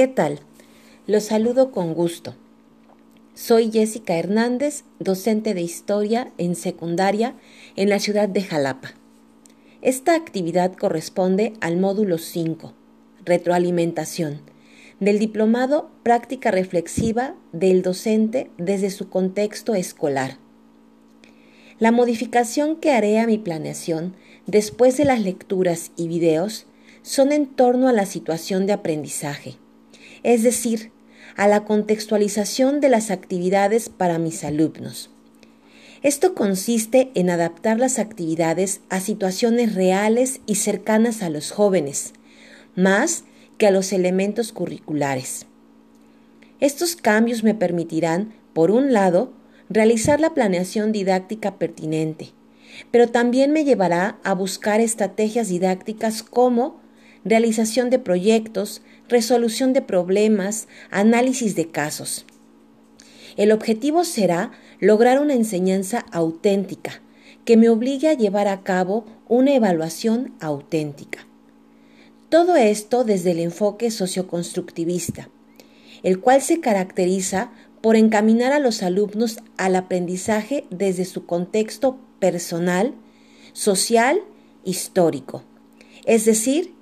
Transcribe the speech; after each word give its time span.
¿Qué 0.00 0.08
tal? 0.08 0.40
Los 1.06 1.24
saludo 1.24 1.72
con 1.72 1.92
gusto. 1.92 2.34
Soy 3.34 3.70
Jessica 3.70 4.16
Hernández, 4.16 4.84
docente 4.98 5.52
de 5.52 5.60
historia 5.60 6.32
en 6.38 6.54
secundaria 6.54 7.34
en 7.76 7.90
la 7.90 7.98
ciudad 7.98 8.26
de 8.26 8.40
Jalapa. 8.40 8.94
Esta 9.82 10.14
actividad 10.14 10.74
corresponde 10.74 11.52
al 11.60 11.76
módulo 11.76 12.16
5, 12.16 12.72
retroalimentación, 13.26 14.40
del 15.00 15.18
diplomado 15.18 15.90
Práctica 16.02 16.50
Reflexiva 16.50 17.34
del 17.52 17.82
docente 17.82 18.50
desde 18.56 18.88
su 18.88 19.10
contexto 19.10 19.74
escolar. 19.74 20.38
La 21.78 21.92
modificación 21.92 22.76
que 22.76 22.92
haré 22.92 23.18
a 23.18 23.26
mi 23.26 23.36
planeación 23.36 24.14
después 24.46 24.96
de 24.96 25.04
las 25.04 25.20
lecturas 25.20 25.92
y 25.94 26.08
videos 26.08 26.64
son 27.02 27.32
en 27.32 27.46
torno 27.46 27.86
a 27.86 27.92
la 27.92 28.06
situación 28.06 28.64
de 28.64 28.72
aprendizaje, 28.72 29.58
es 30.22 30.42
decir, 30.42 30.92
a 31.36 31.48
la 31.48 31.64
contextualización 31.64 32.80
de 32.80 32.88
las 32.88 33.10
actividades 33.10 33.88
para 33.88 34.18
mis 34.18 34.44
alumnos. 34.44 35.10
Esto 36.02 36.34
consiste 36.34 37.10
en 37.14 37.28
adaptar 37.28 37.78
las 37.78 37.98
actividades 37.98 38.80
a 38.88 39.00
situaciones 39.00 39.74
reales 39.74 40.40
y 40.46 40.54
cercanas 40.54 41.22
a 41.22 41.28
los 41.28 41.50
jóvenes, 41.50 42.14
más 42.74 43.24
que 43.58 43.66
a 43.66 43.70
los 43.70 43.92
elementos 43.92 44.52
curriculares. 44.52 45.46
Estos 46.58 46.96
cambios 46.96 47.42
me 47.42 47.54
permitirán, 47.54 48.34
por 48.54 48.70
un 48.70 48.92
lado, 48.92 49.32
realizar 49.68 50.20
la 50.20 50.34
planeación 50.34 50.90
didáctica 50.92 51.58
pertinente, 51.58 52.30
pero 52.90 53.08
también 53.08 53.52
me 53.52 53.64
llevará 53.64 54.18
a 54.24 54.34
buscar 54.34 54.80
estrategias 54.80 55.48
didácticas 55.48 56.22
como 56.22 56.80
realización 57.24 57.90
de 57.90 57.98
proyectos, 57.98 58.82
resolución 59.08 59.72
de 59.72 59.82
problemas, 59.82 60.68
análisis 60.90 61.54
de 61.56 61.68
casos. 61.70 62.26
El 63.36 63.52
objetivo 63.52 64.04
será 64.04 64.52
lograr 64.80 65.20
una 65.20 65.34
enseñanza 65.34 66.06
auténtica, 66.12 67.02
que 67.44 67.56
me 67.56 67.68
obligue 67.68 68.08
a 68.08 68.14
llevar 68.14 68.48
a 68.48 68.62
cabo 68.62 69.06
una 69.28 69.54
evaluación 69.54 70.34
auténtica. 70.40 71.26
Todo 72.28 72.56
esto 72.56 73.04
desde 73.04 73.32
el 73.32 73.40
enfoque 73.40 73.90
socioconstructivista, 73.90 75.28
el 76.02 76.20
cual 76.20 76.42
se 76.42 76.60
caracteriza 76.60 77.50
por 77.80 77.96
encaminar 77.96 78.52
a 78.52 78.58
los 78.58 78.82
alumnos 78.82 79.38
al 79.56 79.74
aprendizaje 79.74 80.64
desde 80.70 81.04
su 81.04 81.26
contexto 81.26 81.98
personal, 82.18 82.94
social, 83.52 84.20
histórico, 84.64 85.42
es 86.04 86.24
decir, 86.24 86.74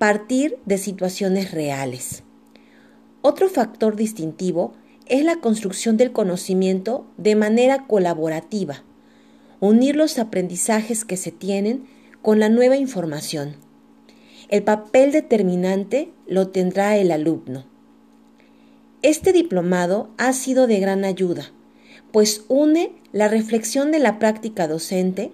partir 0.00 0.58
de 0.66 0.78
situaciones 0.78 1.52
reales. 1.52 2.24
Otro 3.22 3.48
factor 3.48 3.94
distintivo 3.94 4.72
es 5.06 5.24
la 5.24 5.36
construcción 5.36 5.96
del 5.96 6.10
conocimiento 6.10 7.06
de 7.18 7.36
manera 7.36 7.86
colaborativa, 7.86 8.82
unir 9.60 9.94
los 9.94 10.18
aprendizajes 10.18 11.04
que 11.04 11.16
se 11.16 11.30
tienen 11.30 11.86
con 12.20 12.40
la 12.40 12.48
nueva 12.48 12.76
información 12.76 13.54
el 14.50 14.64
papel 14.64 15.12
determinante 15.12 16.10
lo 16.26 16.48
tendrá 16.48 16.96
el 16.96 17.12
alumno. 17.12 17.66
Este 19.00 19.32
diplomado 19.32 20.10
ha 20.18 20.32
sido 20.32 20.66
de 20.66 20.80
gran 20.80 21.04
ayuda, 21.04 21.52
pues 22.10 22.44
une 22.48 22.92
la 23.12 23.28
reflexión 23.28 23.92
de 23.92 24.00
la 24.00 24.18
práctica 24.18 24.66
docente, 24.66 25.32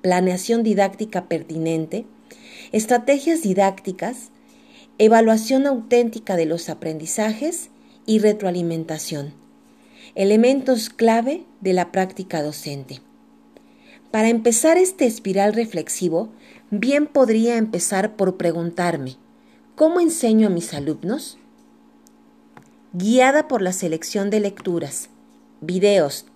planeación 0.00 0.62
didáctica 0.62 1.26
pertinente, 1.26 2.06
estrategias 2.72 3.42
didácticas, 3.42 4.30
evaluación 4.98 5.66
auténtica 5.66 6.36
de 6.36 6.46
los 6.46 6.68
aprendizajes 6.68 7.70
y 8.06 8.18
retroalimentación, 8.18 9.34
elementos 10.14 10.90
clave 10.90 11.44
de 11.60 11.72
la 11.72 11.92
práctica 11.92 12.42
docente. 12.42 13.00
Para 14.10 14.28
empezar 14.28 14.76
este 14.76 15.06
espiral 15.06 15.54
reflexivo, 15.54 16.30
bien 16.70 17.06
podría 17.06 17.56
empezar 17.56 18.16
por 18.16 18.36
preguntarme, 18.36 19.16
¿cómo 19.76 20.00
enseño 20.00 20.48
a 20.48 20.50
mis 20.50 20.74
alumnos? 20.74 21.38
Guiada 22.92 23.46
por 23.46 23.62
la 23.62 23.72
selección 23.72 24.30
de 24.30 24.40
lecturas, 24.40 25.10
videos 25.60 26.26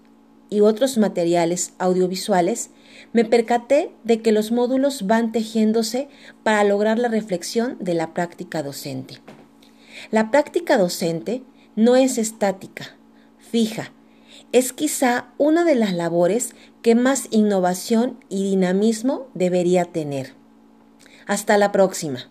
y 0.50 0.60
otros 0.60 0.98
materiales 0.98 1.72
audiovisuales, 1.78 2.70
me 3.12 3.24
percaté 3.24 3.92
de 4.04 4.22
que 4.22 4.32
los 4.32 4.52
módulos 4.52 5.06
van 5.06 5.32
tejiéndose 5.32 6.08
para 6.42 6.64
lograr 6.64 6.98
la 6.98 7.08
reflexión 7.08 7.76
de 7.80 7.94
la 7.94 8.14
práctica 8.14 8.62
docente. 8.62 9.20
La 10.10 10.30
práctica 10.30 10.76
docente 10.76 11.42
no 11.76 11.96
es 11.96 12.18
estática, 12.18 12.96
fija, 13.38 13.92
es 14.52 14.72
quizá 14.72 15.32
una 15.38 15.64
de 15.64 15.74
las 15.74 15.92
labores 15.92 16.54
que 16.82 16.94
más 16.94 17.28
innovación 17.30 18.20
y 18.28 18.44
dinamismo 18.44 19.28
debería 19.34 19.84
tener. 19.84 20.34
Hasta 21.26 21.58
la 21.58 21.72
próxima. 21.72 22.30